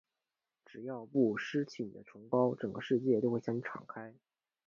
[0.65, 4.15] 只要不失去你的崇高，整个世界都会向你敞开。